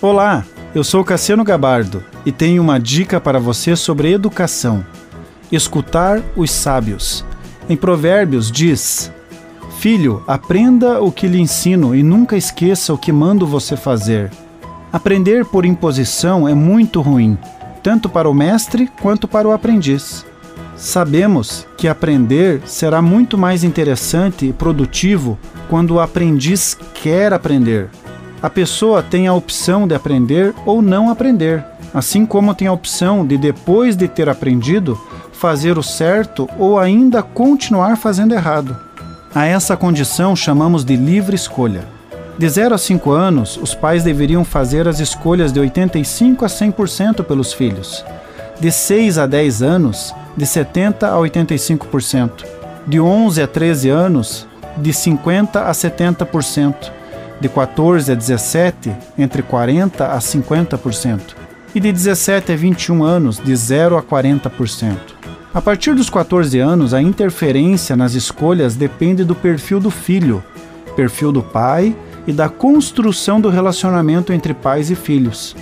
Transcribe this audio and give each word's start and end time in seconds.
Olá, 0.00 0.44
eu 0.76 0.84
sou 0.84 1.02
Cassiano 1.02 1.42
Gabardo 1.42 2.04
e 2.24 2.30
tenho 2.30 2.62
uma 2.62 2.78
dica 2.78 3.20
para 3.20 3.40
você 3.40 3.74
sobre 3.74 4.12
educação. 4.12 4.86
Escutar 5.50 6.22
os 6.36 6.52
sábios. 6.52 7.24
Em 7.68 7.76
Provérbios 7.76 8.48
diz: 8.48 9.10
Filho, 9.80 10.22
aprenda 10.24 11.02
o 11.02 11.10
que 11.10 11.26
lhe 11.26 11.40
ensino 11.40 11.96
e 11.96 12.04
nunca 12.04 12.36
esqueça 12.36 12.94
o 12.94 12.98
que 12.98 13.10
mando 13.10 13.44
você 13.44 13.76
fazer. 13.76 14.30
Aprender 14.92 15.44
por 15.44 15.66
imposição 15.66 16.48
é 16.48 16.54
muito 16.54 17.00
ruim, 17.00 17.36
tanto 17.82 18.08
para 18.08 18.30
o 18.30 18.34
mestre 18.34 18.88
quanto 19.02 19.26
para 19.26 19.48
o 19.48 19.52
aprendiz. 19.52 20.24
Sabemos 20.76 21.66
que 21.76 21.88
aprender 21.88 22.62
será 22.66 23.02
muito 23.02 23.36
mais 23.36 23.64
interessante 23.64 24.46
e 24.46 24.52
produtivo 24.52 25.36
quando 25.68 25.94
o 25.94 26.00
aprendiz 26.00 26.78
quer 26.94 27.32
aprender. 27.32 27.90
A 28.40 28.48
pessoa 28.48 29.02
tem 29.02 29.26
a 29.26 29.34
opção 29.34 29.88
de 29.88 29.96
aprender 29.96 30.54
ou 30.64 30.80
não 30.80 31.10
aprender, 31.10 31.64
assim 31.92 32.24
como 32.24 32.54
tem 32.54 32.68
a 32.68 32.72
opção 32.72 33.26
de, 33.26 33.36
depois 33.36 33.96
de 33.96 34.06
ter 34.06 34.28
aprendido, 34.28 34.96
fazer 35.32 35.76
o 35.76 35.82
certo 35.82 36.48
ou 36.56 36.78
ainda 36.78 37.20
continuar 37.20 37.96
fazendo 37.96 38.34
errado. 38.34 38.76
A 39.34 39.44
essa 39.44 39.76
condição 39.76 40.36
chamamos 40.36 40.84
de 40.84 40.94
livre 40.94 41.34
escolha. 41.34 41.84
De 42.38 42.48
0 42.48 42.76
a 42.76 42.78
5 42.78 43.10
anos, 43.10 43.58
os 43.60 43.74
pais 43.74 44.04
deveriam 44.04 44.44
fazer 44.44 44.86
as 44.86 45.00
escolhas 45.00 45.52
de 45.52 45.58
85 45.58 46.44
a 46.44 46.48
100% 46.48 47.24
pelos 47.24 47.52
filhos. 47.52 48.04
De 48.60 48.70
6 48.70 49.18
a 49.18 49.26
10 49.26 49.62
anos, 49.62 50.14
de 50.36 50.46
70 50.46 51.08
a 51.08 51.16
85%. 51.16 52.44
De 52.86 53.00
11 53.00 53.42
a 53.42 53.48
13 53.48 53.88
anos, 53.88 54.46
de 54.76 54.92
50 54.92 55.64
a 55.64 55.72
70% 55.72 56.97
de 57.40 57.48
14 57.48 58.12
a 58.12 58.14
17, 58.14 58.92
entre 59.16 59.42
40 59.42 60.06
a 60.06 60.18
50%, 60.18 61.20
e 61.74 61.80
de 61.80 61.92
17 61.92 62.52
a 62.52 62.56
21 62.56 63.02
anos, 63.02 63.38
de 63.38 63.54
0 63.54 63.96
a 63.96 64.02
40%. 64.02 64.96
A 65.52 65.62
partir 65.62 65.94
dos 65.94 66.10
14 66.10 66.58
anos, 66.58 66.92
a 66.92 67.00
interferência 67.00 67.96
nas 67.96 68.14
escolhas 68.14 68.76
depende 68.76 69.24
do 69.24 69.34
perfil 69.34 69.80
do 69.80 69.90
filho, 69.90 70.42
perfil 70.94 71.32
do 71.32 71.42
pai 71.42 71.96
e 72.26 72.32
da 72.32 72.48
construção 72.48 73.40
do 73.40 73.48
relacionamento 73.48 74.32
entre 74.32 74.52
pais 74.52 74.90
e 74.90 74.94
filhos. 74.94 75.56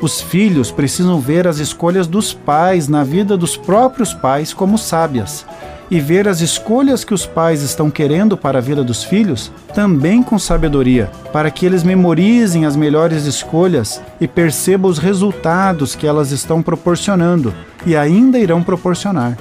Os 0.00 0.20
filhos 0.20 0.70
precisam 0.70 1.20
ver 1.20 1.46
as 1.46 1.58
escolhas 1.58 2.06
dos 2.06 2.32
pais 2.32 2.88
na 2.88 3.04
vida 3.04 3.36
dos 3.36 3.56
próprios 3.56 4.14
pais 4.14 4.52
como 4.52 4.78
sábias 4.78 5.46
e 5.90 5.98
ver 5.98 6.28
as 6.28 6.40
escolhas 6.40 7.02
que 7.02 7.12
os 7.12 7.26
pais 7.26 7.62
estão 7.62 7.90
querendo 7.90 8.36
para 8.36 8.58
a 8.58 8.62
vida 8.62 8.84
dos 8.84 9.02
filhos 9.02 9.50
também 9.74 10.22
com 10.22 10.38
sabedoria, 10.38 11.10
para 11.32 11.50
que 11.50 11.66
eles 11.66 11.82
memorizem 11.82 12.64
as 12.64 12.76
melhores 12.76 13.26
escolhas 13.26 14.00
e 14.20 14.28
percebam 14.28 14.90
os 14.90 14.98
resultados 14.98 15.96
que 15.96 16.06
elas 16.06 16.30
estão 16.30 16.62
proporcionando 16.62 17.52
e 17.84 17.96
ainda 17.96 18.38
irão 18.38 18.62
proporcionar. 18.62 19.36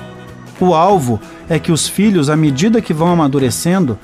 O 0.60 0.74
alvo 0.74 1.20
é 1.48 1.60
que 1.60 1.72
os 1.72 1.88
filhos, 1.88 2.30
à 2.30 2.36
medida 2.36 2.82
que 2.82 2.94
vão 2.94 3.08
amadurecendo, 3.08 3.98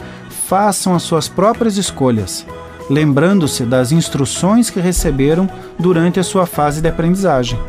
façam 0.48 0.94
as 0.94 1.04
suas 1.04 1.28
próprias 1.28 1.78
escolhas, 1.78 2.46
lembrando-se 2.90 3.64
das 3.64 3.92
instruções 3.92 4.70
que 4.70 4.80
receberam 4.80 5.50
durante 5.78 6.20
a 6.20 6.24
sua 6.24 6.46
fase 6.46 6.82
de 6.82 6.88
aprendizagem. 6.88 7.60